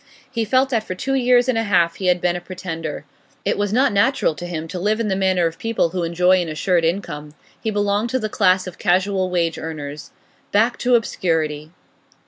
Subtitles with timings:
[0.31, 3.05] He felt that for two years and a half he had been a pretender.
[3.45, 6.41] It was not natural to him to live in the manner of people who enjoy
[6.41, 10.09] an assured income; he belonged to the class of casual wage earners.
[10.51, 11.69] Back to obscurity!